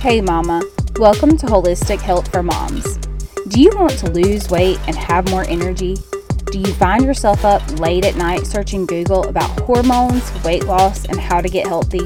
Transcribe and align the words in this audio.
Hey, 0.00 0.22
Mama. 0.22 0.62
Welcome 0.98 1.36
to 1.36 1.44
Holistic 1.44 2.00
Health 2.00 2.32
for 2.32 2.42
Moms. 2.42 2.96
Do 3.48 3.60
you 3.60 3.70
want 3.74 3.98
to 3.98 4.10
lose 4.10 4.48
weight 4.48 4.78
and 4.86 4.96
have 4.96 5.28
more 5.28 5.44
energy? 5.44 5.98
Do 6.50 6.58
you 6.58 6.72
find 6.72 7.04
yourself 7.04 7.44
up 7.44 7.60
late 7.78 8.06
at 8.06 8.16
night 8.16 8.46
searching 8.46 8.86
Google 8.86 9.28
about 9.28 9.50
hormones, 9.60 10.32
weight 10.42 10.64
loss, 10.64 11.04
and 11.04 11.20
how 11.20 11.42
to 11.42 11.50
get 11.50 11.66
healthy? 11.66 12.00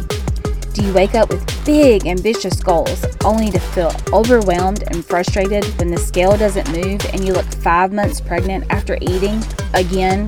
Do 0.73 0.85
you 0.85 0.93
wake 0.93 1.15
up 1.15 1.29
with 1.29 1.65
big, 1.65 2.09
ambitious 2.09 2.61
goals 2.61 3.07
only 3.25 3.53
to 3.53 3.61
feel 3.61 3.93
overwhelmed 4.13 4.83
and 4.89 5.07
frustrated 5.07 5.65
when 5.79 5.93
the 5.93 5.97
scale 5.97 6.37
doesn't 6.37 6.69
move 6.73 7.01
and 7.13 7.25
you 7.25 7.33
look 7.33 7.47
five 7.47 7.93
months 7.93 8.21
pregnant 8.21 8.65
after 8.71 8.99
eating 9.03 9.41
again? 9.73 10.27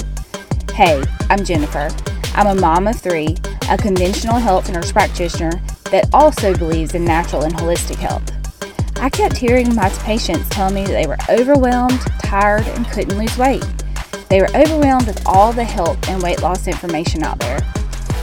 Hey, 0.72 1.02
I'm 1.30 1.44
Jennifer. 1.44 1.88
I'm 2.36 2.56
a 2.56 2.60
mom 2.60 2.86
of 2.86 3.00
three, 3.00 3.36
a 3.68 3.76
conventional 3.76 4.36
health 4.36 4.70
nurse 4.70 4.92
practitioner 4.92 5.60
that 5.90 6.08
also 6.12 6.54
believes 6.56 6.94
in 6.94 7.04
natural 7.04 7.42
and 7.42 7.54
holistic 7.54 7.96
health. 7.96 8.32
I 8.98 9.10
kept 9.10 9.36
hearing 9.36 9.74
my 9.74 9.88
patients 9.90 10.48
tell 10.48 10.70
me 10.70 10.84
that 10.84 10.92
they 10.92 11.06
were 11.06 11.18
overwhelmed, 11.28 12.00
tired, 12.22 12.66
and 12.68 12.88
couldn't 12.88 13.18
lose 13.18 13.36
weight. 13.36 13.64
They 14.28 14.40
were 14.40 14.50
overwhelmed 14.56 15.06
with 15.06 15.26
all 15.26 15.52
the 15.52 15.64
health 15.64 16.08
and 16.08 16.22
weight 16.22 16.42
loss 16.42 16.66
information 16.66 17.22
out 17.22 17.38
there. 17.38 17.58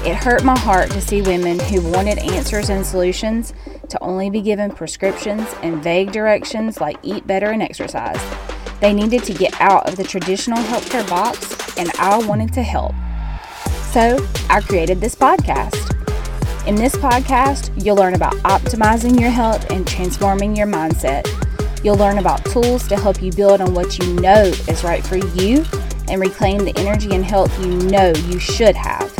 It 0.05 0.15
hurt 0.15 0.43
my 0.43 0.57
heart 0.57 0.91
to 0.91 0.99
see 0.99 1.21
women 1.21 1.59
who 1.59 1.81
wanted 1.91 2.17
answers 2.17 2.69
and 2.69 2.85
solutions 2.85 3.53
to 3.87 4.01
only 4.03 4.29
be 4.29 4.41
given 4.41 4.71
prescriptions 4.71 5.47
and 5.61 5.81
vague 5.81 6.11
directions 6.11 6.81
like 6.81 6.97
eat 7.03 7.25
better 7.25 7.51
and 7.51 7.61
exercise. 7.61 8.19
They 8.81 8.91
needed 8.91 9.23
to 9.23 9.33
get 9.33 9.59
out 9.61 9.87
of 9.87 9.95
the 9.95 10.03
traditional 10.03 10.57
healthcare 10.57 11.07
box, 11.07 11.77
and 11.77 11.89
I 11.99 12.17
wanted 12.27 12.51
to 12.53 12.63
help. 12.63 12.93
So 13.93 14.27
I 14.49 14.59
created 14.59 14.99
this 14.99 15.15
podcast. 15.15 15.92
In 16.65 16.75
this 16.75 16.95
podcast, 16.95 17.73
you'll 17.83 17.97
learn 17.97 18.13
about 18.13 18.31
optimizing 18.45 19.19
your 19.19 19.29
health 19.29 19.69
and 19.69 19.85
transforming 19.85 20.55
your 20.55 20.65
mindset. 20.65 21.27
You'll 21.83 21.97
learn 21.97 22.19
about 22.19 22.45
tools 22.45 22.87
to 22.87 22.95
help 22.95 23.21
you 23.21 23.33
build 23.33 23.59
on 23.59 23.73
what 23.73 23.99
you 23.99 24.13
know 24.13 24.43
is 24.43 24.81
right 24.81 25.05
for 25.05 25.17
you 25.17 25.65
and 26.07 26.21
reclaim 26.21 26.63
the 26.63 26.71
energy 26.77 27.13
and 27.13 27.25
health 27.25 27.53
you 27.59 27.67
know 27.89 28.13
you 28.27 28.39
should 28.39 28.77
have. 28.77 29.13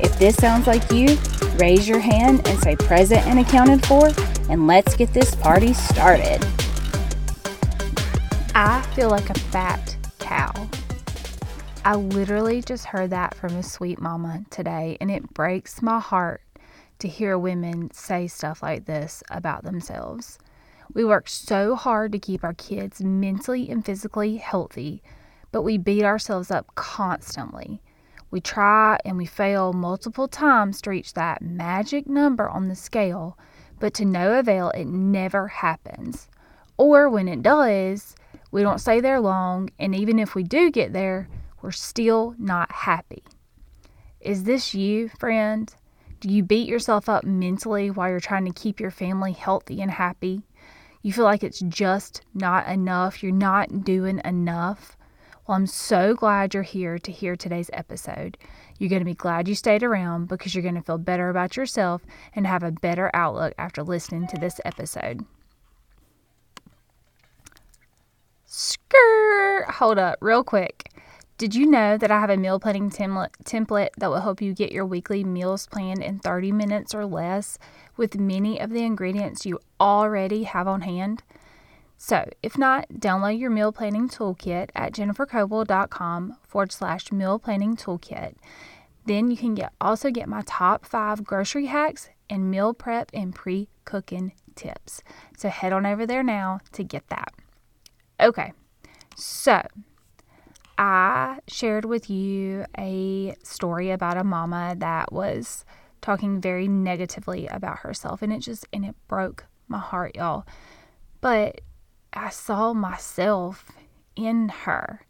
If 0.00 0.18
this 0.18 0.36
sounds 0.36 0.66
like 0.66 0.90
you, 0.90 1.18
raise 1.58 1.86
your 1.86 1.98
hand 1.98 2.48
and 2.48 2.58
say 2.60 2.76
present 2.76 3.26
and 3.26 3.40
accounted 3.40 3.84
for, 3.84 4.08
and 4.48 4.66
let's 4.66 4.96
get 4.96 5.12
this 5.12 5.34
party 5.34 5.74
started. 5.74 6.42
I 8.54 8.80
feel 8.94 9.10
like 9.10 9.28
a 9.28 9.38
fat 9.38 9.98
cow. 10.18 10.50
I 11.84 11.96
literally 11.96 12.62
just 12.62 12.86
heard 12.86 13.10
that 13.10 13.34
from 13.34 13.54
a 13.56 13.62
sweet 13.62 14.00
mama 14.00 14.44
today, 14.48 14.96
and 14.98 15.10
it 15.10 15.34
breaks 15.34 15.82
my 15.82 16.00
heart 16.00 16.40
to 17.00 17.08
hear 17.08 17.38
women 17.38 17.90
say 17.92 18.26
stuff 18.26 18.62
like 18.62 18.84
this 18.84 19.22
about 19.30 19.64
themselves. 19.64 20.38
We 20.92 21.04
work 21.04 21.28
so 21.28 21.76
hard 21.76 22.12
to 22.12 22.18
keep 22.18 22.42
our 22.42 22.54
kids 22.54 23.00
mentally 23.02 23.68
and 23.70 23.84
physically 23.84 24.36
healthy, 24.36 25.02
but 25.52 25.62
we 25.62 25.78
beat 25.78 26.04
ourselves 26.04 26.50
up 26.50 26.74
constantly. 26.74 27.80
We 28.30 28.40
try 28.40 28.98
and 29.04 29.16
we 29.16 29.26
fail 29.26 29.72
multiple 29.72 30.28
times 30.28 30.80
to 30.82 30.90
reach 30.90 31.14
that 31.14 31.42
magic 31.42 32.08
number 32.08 32.48
on 32.48 32.68
the 32.68 32.76
scale, 32.76 33.36
but 33.78 33.94
to 33.94 34.04
no 34.04 34.38
avail, 34.38 34.70
it 34.70 34.86
never 34.86 35.48
happens. 35.48 36.28
Or 36.76 37.08
when 37.08 37.28
it 37.28 37.42
does, 37.42 38.14
we 38.52 38.62
don't 38.62 38.78
stay 38.78 39.00
there 39.00 39.20
long, 39.20 39.70
and 39.78 39.94
even 39.94 40.18
if 40.18 40.34
we 40.34 40.42
do 40.42 40.70
get 40.70 40.92
there, 40.92 41.28
we're 41.62 41.72
still 41.72 42.34
not 42.38 42.70
happy. 42.72 43.22
Is 44.20 44.44
this 44.44 44.74
you, 44.74 45.08
friend? 45.08 45.74
Do 46.20 46.28
you 46.28 46.42
beat 46.42 46.68
yourself 46.68 47.08
up 47.08 47.24
mentally 47.24 47.90
while 47.90 48.10
you're 48.10 48.20
trying 48.20 48.44
to 48.44 48.52
keep 48.52 48.78
your 48.78 48.90
family 48.90 49.32
healthy 49.32 49.80
and 49.80 49.90
happy? 49.90 50.42
You 51.00 51.14
feel 51.14 51.24
like 51.24 51.42
it's 51.42 51.60
just 51.60 52.20
not 52.34 52.68
enough. 52.68 53.22
You're 53.22 53.32
not 53.32 53.84
doing 53.84 54.20
enough. 54.22 54.98
Well, 55.46 55.56
I'm 55.56 55.66
so 55.66 56.14
glad 56.14 56.52
you're 56.52 56.62
here 56.62 56.98
to 56.98 57.10
hear 57.10 57.36
today's 57.36 57.70
episode. 57.72 58.36
You're 58.78 58.90
going 58.90 59.00
to 59.00 59.06
be 59.06 59.14
glad 59.14 59.48
you 59.48 59.54
stayed 59.54 59.82
around 59.82 60.28
because 60.28 60.54
you're 60.54 60.62
going 60.62 60.74
to 60.74 60.82
feel 60.82 60.98
better 60.98 61.30
about 61.30 61.56
yourself 61.56 62.02
and 62.34 62.46
have 62.46 62.62
a 62.62 62.70
better 62.70 63.10
outlook 63.14 63.54
after 63.56 63.82
listening 63.82 64.26
to 64.26 64.36
this 64.36 64.60
episode. 64.66 65.24
Skirt! 68.44 69.70
Hold 69.70 69.98
up, 69.98 70.18
real 70.20 70.44
quick. 70.44 70.89
Did 71.40 71.54
you 71.54 71.64
know 71.64 71.96
that 71.96 72.10
I 72.10 72.20
have 72.20 72.28
a 72.28 72.36
meal 72.36 72.60
planning 72.60 72.90
template 72.90 73.88
that 73.96 74.10
will 74.10 74.20
help 74.20 74.42
you 74.42 74.52
get 74.52 74.72
your 74.72 74.84
weekly 74.84 75.24
meals 75.24 75.66
planned 75.68 76.02
in 76.02 76.18
30 76.18 76.52
minutes 76.52 76.94
or 76.94 77.06
less 77.06 77.58
with 77.96 78.20
many 78.20 78.60
of 78.60 78.68
the 78.68 78.82
ingredients 78.82 79.46
you 79.46 79.58
already 79.80 80.42
have 80.42 80.68
on 80.68 80.82
hand? 80.82 81.22
So, 81.96 82.28
if 82.42 82.58
not, 82.58 82.90
download 82.92 83.40
your 83.40 83.48
meal 83.48 83.72
planning 83.72 84.06
toolkit 84.06 84.68
at 84.74 84.92
jennifercoble.com 84.92 86.36
forward 86.46 86.72
slash 86.72 87.10
meal 87.10 87.38
planning 87.38 87.74
toolkit. 87.74 88.34
Then 89.06 89.30
you 89.30 89.38
can 89.38 89.54
get 89.54 89.72
also 89.80 90.10
get 90.10 90.28
my 90.28 90.42
top 90.44 90.84
five 90.84 91.24
grocery 91.24 91.66
hacks 91.66 92.10
and 92.28 92.50
meal 92.50 92.74
prep 92.74 93.10
and 93.14 93.34
pre 93.34 93.70
cooking 93.86 94.34
tips. 94.56 95.02
So, 95.38 95.48
head 95.48 95.72
on 95.72 95.86
over 95.86 96.04
there 96.04 96.22
now 96.22 96.60
to 96.72 96.84
get 96.84 97.08
that. 97.08 97.32
Okay, 98.20 98.52
so 99.16 99.62
I 100.80 101.40
shared 101.46 101.84
with 101.84 102.08
you 102.08 102.64
a 102.78 103.36
story 103.42 103.90
about 103.90 104.16
a 104.16 104.24
mama 104.24 104.74
that 104.78 105.12
was 105.12 105.66
talking 106.00 106.40
very 106.40 106.68
negatively 106.68 107.46
about 107.48 107.80
herself 107.80 108.22
and 108.22 108.32
it 108.32 108.40
just 108.40 108.66
and 108.72 108.86
it 108.86 108.94
broke 109.06 109.44
my 109.68 109.78
heart, 109.78 110.16
y'all. 110.16 110.46
But 111.20 111.60
I 112.14 112.30
saw 112.30 112.72
myself 112.72 113.70
in 114.16 114.48
her. 114.48 115.02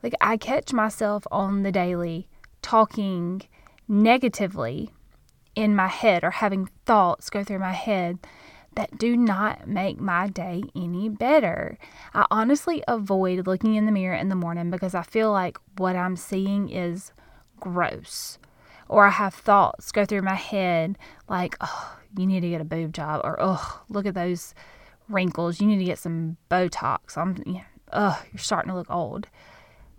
Like 0.00 0.14
I 0.20 0.36
catch 0.36 0.72
myself 0.72 1.26
on 1.32 1.64
the 1.64 1.72
daily 1.72 2.28
talking 2.62 3.42
negatively 3.88 4.90
in 5.56 5.74
my 5.74 5.88
head 5.88 6.22
or 6.22 6.30
having 6.30 6.70
thoughts 6.86 7.30
go 7.30 7.42
through 7.42 7.58
my 7.58 7.72
head 7.72 8.20
that 8.80 8.96
do 8.96 9.14
not 9.14 9.68
make 9.68 10.00
my 10.00 10.26
day 10.26 10.62
any 10.74 11.10
better. 11.10 11.76
I 12.14 12.24
honestly 12.30 12.82
avoid 12.88 13.46
looking 13.46 13.74
in 13.74 13.84
the 13.84 13.92
mirror 13.92 14.14
in 14.14 14.30
the 14.30 14.34
morning 14.34 14.70
because 14.70 14.94
I 14.94 15.02
feel 15.02 15.30
like 15.30 15.58
what 15.76 15.96
I'm 15.96 16.16
seeing 16.16 16.70
is 16.70 17.12
gross. 17.60 18.38
Or 18.88 19.04
I 19.04 19.10
have 19.10 19.34
thoughts 19.34 19.92
go 19.92 20.06
through 20.06 20.22
my 20.22 20.34
head 20.34 20.96
like, 21.28 21.56
oh, 21.60 21.98
you 22.16 22.26
need 22.26 22.40
to 22.40 22.48
get 22.48 22.62
a 22.62 22.64
boob 22.64 22.94
job, 22.94 23.20
or 23.22 23.36
oh, 23.38 23.82
look 23.90 24.06
at 24.06 24.14
those 24.14 24.54
wrinkles. 25.10 25.60
You 25.60 25.66
need 25.66 25.80
to 25.80 25.84
get 25.84 25.98
some 25.98 26.38
Botox. 26.50 27.18
I'm, 27.18 27.36
yeah, 27.44 27.64
oh, 27.92 28.22
you're 28.32 28.38
starting 28.38 28.70
to 28.70 28.76
look 28.78 28.90
old. 28.90 29.28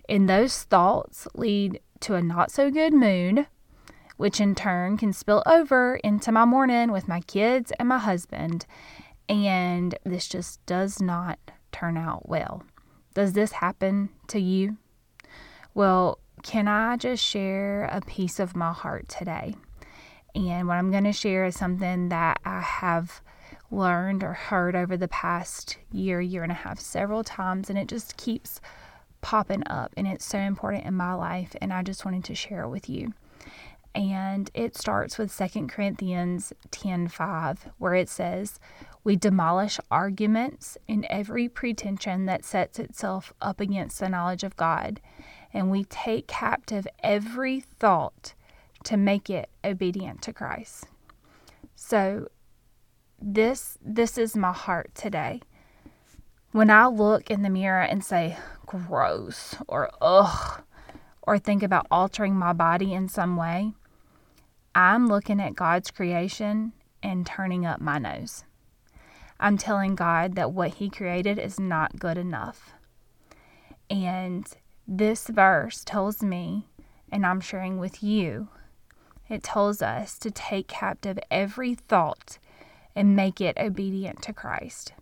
And 0.09 0.28
those 0.28 0.64
thoughts 0.64 1.28
lead 1.36 1.81
to 2.00 2.16
a 2.16 2.22
not 2.24 2.50
so 2.50 2.72
good 2.72 2.96
mood 2.96 3.46
which 4.22 4.40
in 4.40 4.54
turn 4.54 4.98
can 4.98 5.12
spill 5.12 5.42
over 5.48 5.96
into 6.04 6.32
my 6.32 6.46
morning 6.46 6.92
with 6.92 7.08
my 7.08 7.22
kids 7.22 7.74
and 7.80 7.90
my 7.90 7.98
husband. 7.98 8.68
And 9.28 9.98
this 10.04 10.28
just 10.28 10.64
does 10.68 11.02
not 11.02 11.40
turn 11.72 11.98
out 11.98 12.30
well. 12.30 12.62
Does 13.16 13.34
this 13.34 13.54
happen 13.54 14.09
to 14.28 14.40
you? 14.40 14.78
Well, 15.74 16.20
can 16.44 16.68
I 16.68 16.98
just 16.98 17.26
share 17.26 17.86
a 17.86 18.00
piece 18.02 18.40
of 18.40 18.56
my 18.56 18.72
heart 18.72 19.09
today? 19.09 19.56
And 20.36 20.68
what 20.68 20.78
I'm 20.78 20.92
going 20.92 21.06
to 21.06 21.12
share 21.12 21.46
is 21.46 21.56
something 21.56 22.09
that 22.09 22.40
I 22.46 22.62
have 22.62 23.22
learned 23.72 24.24
or 24.24 24.34
heard 24.34 24.76
over 24.76 24.98
the 24.98 25.08
past 25.08 25.80
year, 25.92 26.22
year 26.22 26.44
and 26.44 26.52
a 26.52 26.56
half, 26.56 26.80
several 26.80 27.24
times, 27.24 27.72
and 27.72 27.80
it 27.80 27.88
just 27.88 28.18
keeps 28.18 28.62
popping 29.22 29.64
up. 29.66 29.92
And 29.98 30.08
it's 30.08 30.26
so 30.26 30.38
important 30.38 30.86
in 30.86 30.94
my 30.94 31.16
life, 31.16 31.56
and 31.59 31.74
I 31.74 31.82
just 31.82 32.06
wanted 32.06 32.24
to 32.26 32.36
share 32.36 32.62
it 32.62 32.70
with 32.70 32.88
you 32.88 33.16
and 33.93 34.49
it 34.53 34.78
starts 34.78 35.17
with 35.17 35.32
2 35.32 35.67
Corinthians 35.67 36.53
10:5 36.72 37.70
where 37.78 37.96
it 37.96 38.09
says, 38.09 38.59
"We 39.03 39.16
demolish 39.16 39.79
arguments 39.90 40.78
and 40.88 41.05
every 41.09 41.49
pretension 41.49 42.26
that 42.26 42.46
sets 42.46 42.79
itself 42.79 43.34
up 43.41 43.59
against 43.59 43.99
the 43.99 44.09
knowledge 44.09 44.43
of 44.43 44.55
God, 44.55 45.02
and 45.53 45.70
we 45.70 45.84
take 45.85 46.28
captive 46.28 46.88
every 47.03 47.59
thought 47.59 48.34
to 48.84 48.97
make 48.97 49.29
it 49.29 49.49
obedient 49.64 50.22
to 50.23 50.34
Christ." 50.34 50.87
So 51.76 52.29
this 53.20 53.78
this 53.82 54.17
is 54.17 54.35
my 54.35 54.53
heart 54.53 54.96
today. 54.96 55.41
When 56.52 56.70
I 56.70 56.87
look 56.87 57.29
in 57.29 57.44
the 57.44 57.49
mirror 57.49 57.82
and 57.82 58.03
say 58.03 58.37
gross 58.66 59.55
or 59.67 59.90
ugh 60.02 60.64
or 61.22 61.37
think 61.37 61.64
about 61.64 61.87
altering 61.91 62.35
my 62.35 62.52
body 62.52 62.94
in 62.94 63.08
some 63.08 63.37
way, 63.37 63.73
I'm 64.73 65.08
looking 65.08 65.41
at 65.41 65.56
God's 65.56 65.91
creation 65.91 66.73
and 67.03 67.26
turning 67.26 67.66
up 67.66 67.82
my 67.82 67.97
nose. 67.97 68.44
I'm 69.40 69.58
telling 69.58 69.96
God 69.96 70.35
that 70.35 70.53
what 70.53 70.76
He 70.76 70.90
created 70.90 71.40
is 71.40 71.59
not 71.59 72.00
good 72.00 72.18
enough. 72.18 72.73
And 73.90 74.47
this 74.88 75.28
verse 75.28 75.84
tells 75.84 76.23
me, 76.23 76.68
and 77.12 77.26
I'm 77.26 77.41
sharing 77.41 77.78
with 77.79 78.02
you, 78.02 78.47
it 79.29 79.44
tells 79.44 79.82
us 79.82 80.18
to 80.20 80.32
take 80.32 80.68
captive 80.68 81.20
every 81.29 81.76
thought 81.76 82.38
and 82.96 83.16
make 83.16 83.41
it 83.41 83.58
obedient 83.58 84.22
to 84.23 84.34
Christ. 84.34 84.94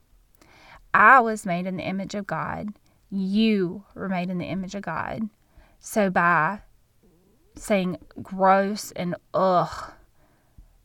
I 0.93 1.19
was 1.19 1.45
made 1.45 1.67
in 1.67 1.77
the 1.77 1.87
image 1.87 2.15
of 2.15 2.25
God. 2.25 2.69
You 3.11 3.83
were 3.93 4.09
made 4.09 4.29
in 4.29 4.37
the 4.37 4.45
image 4.45 4.73
of 4.73 4.83
God. 4.83 5.29
So 5.79 6.09
by 6.09 6.61
saying 7.59 7.97
gross 8.21 8.91
and 8.91 9.15
ugh, 9.33 9.91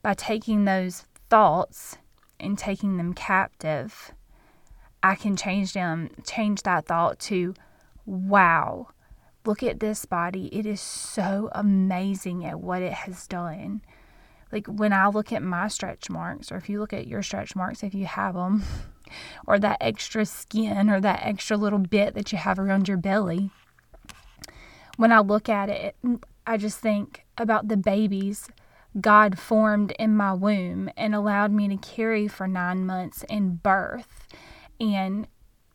by 0.03 0.15
taking 0.15 0.65
those 0.65 1.05
thoughts 1.31 1.97
and 2.39 2.59
taking 2.59 2.97
them 2.97 3.15
captive, 3.15 4.13
I 5.03 5.15
can 5.15 5.37
change 5.37 5.73
them, 5.73 6.11
change 6.27 6.63
that 6.63 6.87
thought 6.87 7.19
to, 7.21 7.55
wow, 8.07 8.89
look 9.45 9.63
at 9.63 9.81
this 9.81 10.05
body. 10.05 10.47
It 10.53 10.67
is 10.67 10.81
so 10.81 11.51
amazing 11.53 12.45
at 12.45 12.61
what 12.61 12.83
it 12.83 12.93
has 12.93 13.27
done. 13.27 13.83
Like 14.51 14.67
when 14.67 14.93
I 14.93 15.09
look 15.09 15.33
at 15.33 15.43
my 15.43 15.69
stretch 15.69 16.09
marks, 16.09 16.53
or 16.53 16.57
if 16.57 16.69
you 16.69 16.81
look 16.81 16.93
at 16.93 17.07
your 17.07 17.23
stretch 17.23 17.57
marks, 17.57 17.83
if 17.83 17.95
you 17.95 18.07
have 18.07 18.35
them, 18.35 18.63
or 19.47 19.59
that 19.59 19.79
extra 19.81 20.25
skin 20.25 20.89
or 20.89 21.01
that 21.01 21.21
extra 21.23 21.57
little 21.57 21.79
bit 21.79 22.15
that 22.15 22.33
you 22.33 22.39
have 22.39 22.59
around 22.59 22.89
your 22.89 22.97
belly, 22.97 23.51
when 24.97 25.13
I 25.13 25.19
look 25.19 25.49
at 25.49 25.69
it, 25.69 25.97
I 26.47 26.57
just 26.57 26.79
think 26.79 27.25
about 27.39 27.69
the 27.69 27.77
babies 27.77 28.49
God 29.01 29.39
formed 29.39 29.93
in 29.99 30.17
my 30.17 30.33
womb 30.33 30.89
and 30.97 31.15
allowed 31.15 31.53
me 31.53 31.69
to 31.69 31.77
carry 31.77 32.29
for 32.29 32.47
nine 32.47 32.87
months 32.87 33.25
in 33.29 33.57
birth. 33.57 34.27
And 34.81 35.27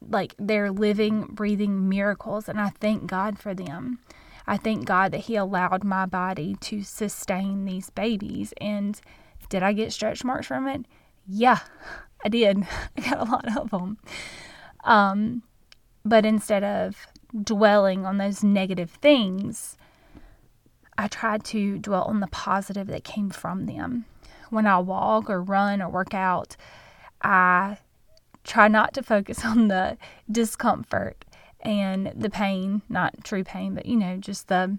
like 0.02 0.36
they're 0.40 0.72
living, 0.72 1.24
breathing 1.30 1.90
miracles. 1.90 2.48
And 2.48 2.60
I 2.60 2.70
thank 2.70 3.08
God 3.08 3.38
for 3.38 3.54
them. 3.54 4.00
I 4.48 4.58
thank 4.58 4.86
God 4.86 5.12
that 5.12 5.22
He 5.22 5.36
allowed 5.36 5.84
my 5.84 6.06
body 6.06 6.56
to 6.62 6.84
sustain 6.84 7.66
these 7.66 7.90
babies. 7.90 8.54
And 8.62 9.00
did 9.50 9.64
I 9.64 9.74
get 9.74 9.92
stretch 9.92 10.24
marks 10.24 10.48
from 10.48 10.68
it? 10.68 10.86
Yeah, 11.28 11.60
I 12.24 12.30
did. 12.30 12.64
I 12.98 13.02
got 13.02 13.28
a 13.28 13.32
lot 13.32 13.58
of 13.58 13.72
them. 13.72 13.98
Um, 14.86 15.44
but 16.06 16.26
instead 16.26 16.64
of 16.64 17.08
dwelling 17.44 18.06
on 18.06 18.18
those 18.18 18.44
negative 18.44 18.92
things, 18.92 19.78
I 21.00 21.08
tried 21.08 21.46
to 21.46 21.78
dwell 21.78 22.04
on 22.04 22.20
the 22.20 22.28
positive 22.28 22.88
that 22.88 23.06
came 23.06 23.30
from 23.30 23.68
them. 23.68 24.04
When 24.50 24.68
I 24.68 24.80
walk 24.80 25.30
or 25.30 25.42
run 25.42 25.82
or 25.82 25.88
work 25.88 26.14
out, 26.14 26.58
I 27.22 27.78
try 28.44 28.68
not 28.68 28.94
to 28.96 29.04
focus 29.04 29.46
on 29.46 29.70
the 29.70 29.98
discomfort 30.30 31.24
and 31.62 32.12
the 32.14 32.30
pain, 32.30 32.82
not 32.90 33.24
true 33.24 33.46
pain, 33.46 33.76
but 33.76 33.86
you 33.86 33.96
know, 33.96 34.18
just 34.18 34.50
the 34.50 34.78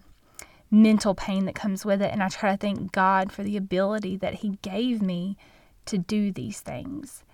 mental 0.71 1.15
pain 1.15 1.47
that 1.47 1.55
comes 1.55 1.87
with 1.87 2.03
it. 2.03 2.13
And 2.13 2.23
I 2.23 2.29
try 2.29 2.51
to 2.51 2.59
thank 2.59 2.93
God 2.93 3.33
for 3.33 3.43
the 3.43 3.57
ability 3.57 4.19
that 4.19 4.35
He 4.35 4.59
gave 4.61 5.01
me 5.01 5.39
to 5.87 5.97
do 5.97 6.31
these 6.31 6.61
things. 6.61 7.25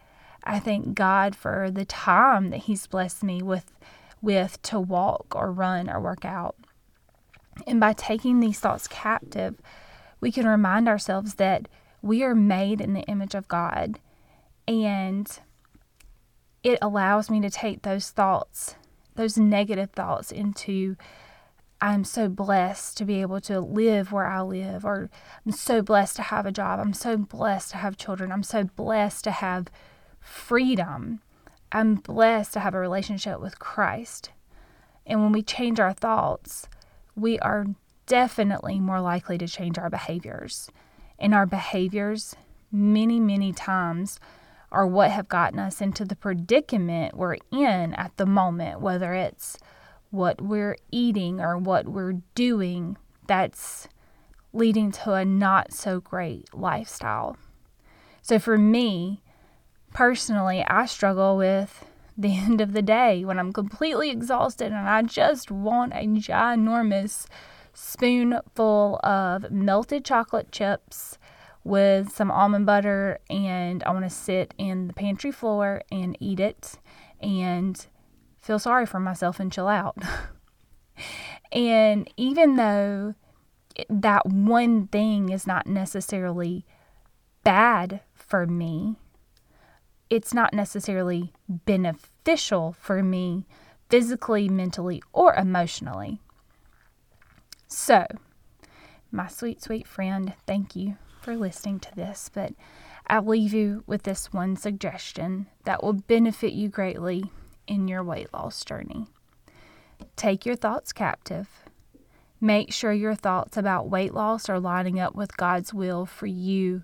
I 0.45 0.61
thank 0.61 0.95
God 0.95 1.35
for 1.35 1.73
the 1.73 1.85
time 1.85 2.51
that 2.51 2.61
He's 2.61 2.87
blessed 2.87 3.25
me 3.25 3.43
with 3.43 3.73
with 4.23 4.63
to 4.63 4.79
walk 4.79 5.35
or 5.35 5.51
run 5.51 5.91
or 5.91 6.01
work 6.01 6.25
out. 6.25 6.55
And 7.67 7.81
by 7.81 7.93
taking 7.93 8.41
these 8.41 8.61
thoughts 8.61 8.89
captive, 8.89 9.61
we 10.21 10.33
can 10.33 10.47
remind 10.47 10.89
ourselves 10.89 11.35
that 11.35 11.69
we 12.03 12.23
are 12.23 12.35
made 12.35 12.81
in 12.81 12.93
the 12.93 13.03
image 13.03 13.35
of 13.35 13.49
God. 13.49 14.01
And 14.69 15.31
it 16.63 16.79
allows 16.83 17.31
me 17.31 17.41
to 17.41 17.51
take 17.51 17.83
those 17.83 18.11
thoughts, 18.11 18.75
those 19.15 19.39
negative 19.39 19.91
thoughts, 19.91 20.33
into 20.33 20.97
I'm 21.81 22.05
so 22.05 22.29
blessed 22.29 22.97
to 22.99 23.05
be 23.05 23.21
able 23.21 23.41
to 23.43 23.61
live 23.61 24.11
where 24.11 24.27
I 24.27 24.41
live, 24.41 24.85
or 24.85 25.11
I'm 25.45 25.53
so 25.53 25.83
blessed 25.83 26.17
to 26.17 26.23
have 26.23 26.47
a 26.47 26.53
job. 26.53 26.81
I'm 26.81 26.95
so 26.95 27.19
blessed 27.19 27.73
to 27.73 27.77
have 27.77 27.99
children. 27.99 28.33
I'm 28.33 28.43
so 28.43 28.65
blessed 28.65 29.25
to 29.25 29.31
have 29.31 29.69
freedom. 30.19 31.21
I'm 31.73 31.97
blessed 31.97 32.55
to 32.55 32.61
have 32.61 32.75
a 32.75 32.81
relationship 32.81 33.41
with 33.41 33.59
Christ. 33.59 34.31
And 35.05 35.23
when 35.23 35.33
we 35.33 35.43
change 35.43 35.79
our 35.79 35.93
thoughts, 35.93 36.67
we 37.17 37.39
are 37.41 37.67
definitely 38.07 38.79
more 38.79 39.01
likely 39.01 39.39
to 39.39 39.49
change 39.49 39.79
our 39.79 39.91
behaviors. 39.91 40.71
And 41.19 41.35
our 41.35 41.47
behaviors, 41.47 42.37
many, 42.71 43.19
many 43.19 43.53
times, 43.53 44.21
are 44.71 44.87
what 44.87 45.11
have 45.11 45.29
gotten 45.29 45.59
us 45.59 45.81
into 45.81 46.05
the 46.05 46.15
predicament 46.15 47.17
we're 47.17 47.39
in 47.51 47.95
at 47.95 48.17
the 48.17 48.27
moment, 48.27 48.81
whether 48.81 49.15
it's 49.15 49.57
what 50.11 50.41
we're 50.41 50.77
eating 50.91 51.41
or 51.41 51.57
what 51.57 51.89
we're 51.89 52.21
doing 52.35 52.97
that's 53.27 53.89
leading 54.53 54.93
to 54.93 55.13
a 55.15 55.25
not 55.25 55.73
so 55.73 56.01
great 56.01 56.53
lifestyle. 56.55 57.37
So 58.23 58.39
for 58.39 58.59
me, 58.59 59.23
personally, 59.93 60.65
I 60.67 60.87
struggle 60.87 61.37
with 61.37 61.85
the 62.17 62.37
end 62.37 62.61
of 62.61 62.73
the 62.73 62.83
day 62.83 63.25
when 63.25 63.39
I'm 63.39 63.53
completely 63.53 64.11
exhausted 64.11 64.67
and 64.67 64.89
I 64.89 65.03
just 65.03 65.51
want 65.51 65.93
a 65.93 66.07
ginormous 66.07 67.27
spoonful 67.73 69.01
of 69.05 69.51
melted 69.51 70.05
chocolate 70.05 70.51
chips 70.51 71.19
with 71.63 72.11
some 72.11 72.31
almond 72.31 72.65
butter 72.65 73.19
and 73.29 73.83
I 73.85 73.91
want 73.91 74.05
to 74.05 74.11
sit 74.11 74.55
in 74.57 74.87
the 74.87 74.95
pantry 74.95 75.33
floor 75.33 75.83
and 75.91 76.17
eat 76.21 76.41
it 76.41 76.79
and 77.21 77.85
feel 78.39 78.59
sorry 78.59 78.87
for 78.87 79.01
myself 79.01 79.41
and 79.41 79.53
chill 79.53 79.69
out. 79.69 79.99
and 81.53 82.09
even 82.17 82.57
though 82.57 83.15
that 83.91 84.27
one 84.27 84.87
thing 84.87 85.29
is 85.29 85.47
not 85.47 85.67
necessarily 85.67 86.65
bad 87.43 88.01
for 88.15 88.47
me, 88.47 88.97
it's 90.09 90.33
not 90.33 90.55
necessarily 90.55 91.33
beneficial 91.49 92.73
for 92.73 93.03
me 93.03 93.47
physically, 93.89 94.49
mentally, 94.49 95.03
or 95.13 95.35
emotionally. 95.35 96.21
So, 97.67 98.07
my 99.11 99.29
sweet, 99.29 99.63
sweet 99.63 99.87
friend, 99.87 100.35
thank 100.47 100.77
you 100.77 100.97
for 101.21 101.37
listening 101.37 101.81
to 101.81 101.95
this, 101.95 102.31
but 102.33 102.53
I'll 103.09 103.25
leave 103.25 103.53
you 103.53 103.85
with 103.87 104.05
this 104.05 104.33
one 104.33 104.57
suggestion 104.57 105.47
that 105.65 105.83
will 105.83 105.93
benefit 105.93 106.53
you 106.53 106.69
greatly 106.69 107.31
in 107.67 107.89
your 107.89 108.03
weight 108.03 108.33
loss 108.33 108.65
journey. 108.65 109.07
Take 110.15 110.47
your 110.47 110.57
thoughts 110.57 110.93
captive. 110.93 111.49
Make 112.41 112.73
sure 112.73 112.93
your 112.93 113.15
thoughts 113.15 113.57
about 113.57 113.89
weight 113.89 114.13
loss 114.13 114.49
are 114.49 114.61
lining 114.61 115.01
up 115.01 115.15
with 115.15 115.37
God's 115.37 115.73
will 115.73 116.05
for 116.07 116.27
you 116.27 116.83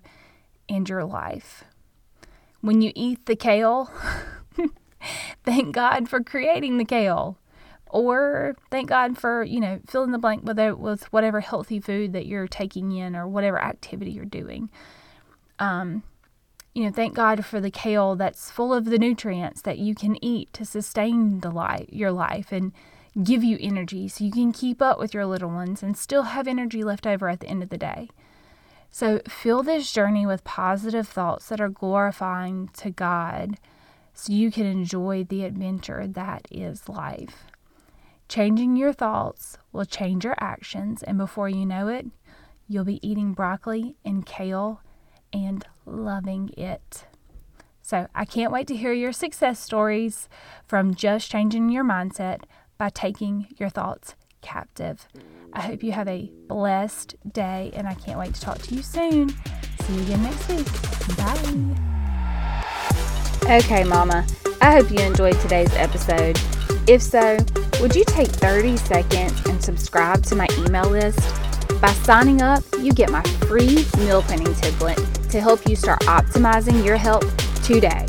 and 0.68 0.88
your 0.88 1.04
life 1.04 1.64
when 2.62 2.80
you 2.80 2.92
eat 2.94 3.26
the 3.26 3.36
kale, 3.36 3.90
thank 5.44 5.74
God 5.74 6.08
for 6.08 6.22
creating 6.22 6.78
the 6.78 6.84
kale. 6.84 7.36
Or 7.88 8.56
thank 8.70 8.88
God 8.88 9.18
for, 9.18 9.44
you 9.44 9.60
know, 9.60 9.80
fill 9.86 10.02
in 10.04 10.12
the 10.12 10.18
blank 10.18 10.44
with, 10.44 10.58
with 10.78 11.12
whatever 11.12 11.40
healthy 11.40 11.78
food 11.78 12.14
that 12.14 12.24
you're 12.24 12.48
taking 12.48 12.92
in 12.92 13.14
or 13.14 13.28
whatever 13.28 13.60
activity 13.60 14.12
you're 14.12 14.24
doing. 14.24 14.70
Um, 15.58 16.02
you 16.72 16.84
know, 16.84 16.90
thank 16.90 17.14
God 17.14 17.44
for 17.44 17.60
the 17.60 17.70
kale 17.70 18.16
that's 18.16 18.50
full 18.50 18.72
of 18.72 18.86
the 18.86 18.98
nutrients 18.98 19.60
that 19.62 19.78
you 19.78 19.94
can 19.94 20.22
eat 20.24 20.50
to 20.54 20.64
sustain 20.64 21.40
the 21.40 21.50
life, 21.50 21.86
your 21.90 22.12
life 22.12 22.50
and 22.50 22.72
give 23.22 23.44
you 23.44 23.58
energy 23.60 24.08
so 24.08 24.24
you 24.24 24.30
can 24.30 24.52
keep 24.52 24.80
up 24.80 24.98
with 24.98 25.12
your 25.12 25.26
little 25.26 25.50
ones 25.50 25.82
and 25.82 25.98
still 25.98 26.22
have 26.22 26.48
energy 26.48 26.82
left 26.82 27.06
over 27.06 27.28
at 27.28 27.40
the 27.40 27.46
end 27.46 27.62
of 27.62 27.68
the 27.68 27.76
day. 27.76 28.08
So 28.94 29.22
fill 29.26 29.62
this 29.62 29.90
journey 29.90 30.26
with 30.26 30.44
positive 30.44 31.08
thoughts 31.08 31.48
that 31.48 31.62
are 31.62 31.70
glorifying 31.70 32.68
to 32.74 32.90
God 32.90 33.56
so 34.12 34.34
you 34.34 34.50
can 34.52 34.66
enjoy 34.66 35.24
the 35.24 35.44
adventure 35.46 36.06
that 36.06 36.46
is 36.50 36.90
life. 36.90 37.46
Changing 38.28 38.76
your 38.76 38.92
thoughts 38.92 39.56
will 39.72 39.86
change 39.86 40.26
your 40.26 40.36
actions, 40.38 41.02
and 41.02 41.16
before 41.16 41.48
you 41.48 41.64
know 41.64 41.88
it, 41.88 42.06
you'll 42.68 42.84
be 42.84 43.06
eating 43.06 43.32
broccoli 43.32 43.96
and 44.04 44.26
kale 44.26 44.82
and 45.32 45.64
loving 45.86 46.50
it. 46.58 47.06
So, 47.80 48.06
I 48.14 48.26
can't 48.26 48.52
wait 48.52 48.66
to 48.68 48.76
hear 48.76 48.92
your 48.92 49.12
success 49.12 49.58
stories 49.58 50.28
from 50.66 50.94
just 50.94 51.30
changing 51.30 51.70
your 51.70 51.82
mindset 51.82 52.42
by 52.76 52.90
taking 52.90 53.48
your 53.58 53.70
thoughts 53.70 54.14
captive. 54.42 55.08
I 55.52 55.62
hope 55.62 55.82
you 55.82 55.92
have 55.92 56.08
a 56.08 56.30
blessed 56.48 57.16
day, 57.32 57.70
and 57.74 57.88
I 57.88 57.94
can't 57.94 58.18
wait 58.18 58.34
to 58.34 58.40
talk 58.40 58.58
to 58.58 58.74
you 58.74 58.82
soon. 58.82 59.30
See 59.80 59.94
you 59.94 60.02
again 60.02 60.22
next 60.22 60.48
week. 60.48 60.66
Bye. 61.16 61.92
Okay, 63.58 63.84
Mama, 63.84 64.26
I 64.60 64.72
hope 64.72 64.90
you 64.90 64.98
enjoyed 64.98 65.38
today's 65.40 65.72
episode. 65.74 66.38
If 66.86 67.02
so, 67.02 67.38
would 67.80 67.94
you 67.94 68.04
take 68.04 68.28
30 68.28 68.76
seconds 68.76 69.46
and 69.46 69.62
subscribe 69.62 70.22
to 70.26 70.36
my 70.36 70.46
email 70.58 70.88
list? 70.88 71.20
By 71.80 71.92
signing 72.04 72.42
up, 72.42 72.62
you 72.80 72.92
get 72.92 73.10
my 73.10 73.22
free 73.48 73.84
meal 73.98 74.22
planning 74.22 74.54
template 74.54 75.30
to 75.30 75.40
help 75.40 75.66
you 75.68 75.74
start 75.74 76.00
optimizing 76.02 76.84
your 76.84 76.96
health 76.96 77.26
today. 77.64 78.06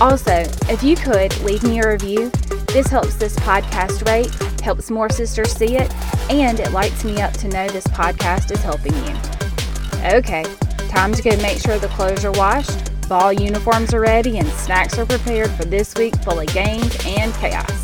Also, 0.00 0.44
if 0.68 0.82
you 0.82 0.96
could 0.96 1.36
leave 1.42 1.62
me 1.62 1.80
a 1.80 1.88
review, 1.88 2.30
this 2.68 2.88
helps 2.88 3.14
this 3.14 3.36
podcast 3.36 4.06
rate, 4.08 4.30
helps 4.60 4.90
more 4.90 5.08
sisters 5.10 5.52
see 5.52 5.76
it, 5.76 5.92
and 6.30 6.60
it 6.60 6.72
lights 6.72 7.04
me 7.04 7.20
up 7.20 7.32
to 7.34 7.48
know 7.48 7.68
this 7.68 7.86
podcast 7.88 8.50
is 8.50 8.62
helping 8.62 8.94
you. 8.94 10.16
Okay, 10.16 10.44
time 10.88 11.12
to 11.12 11.22
go 11.22 11.36
make 11.38 11.58
sure 11.58 11.78
the 11.78 11.88
clothes 11.88 12.24
are 12.24 12.32
washed, 12.32 12.88
Ball 13.08 13.32
uniforms 13.32 13.94
are 13.94 14.00
ready 14.00 14.36
and 14.38 14.46
snacks 14.48 14.98
are 14.98 15.06
prepared 15.06 15.50
for 15.52 15.64
this 15.64 15.94
week 15.94 16.14
full 16.16 16.40
of 16.40 16.46
games 16.48 16.94
and 17.06 17.32
chaos. 17.36 17.82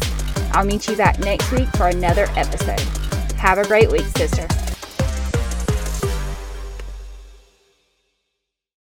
I'll 0.52 0.66
meet 0.66 0.86
you 0.86 0.96
back 0.96 1.18
next 1.20 1.50
week 1.50 1.68
for 1.76 1.88
another 1.88 2.26
episode. 2.36 2.80
Have 3.38 3.56
a 3.56 3.66
great 3.66 3.90
week, 3.90 4.04
sister. 4.18 4.46